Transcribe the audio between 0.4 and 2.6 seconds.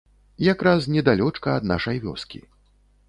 Якраз недалёчка ад нашай вёскі.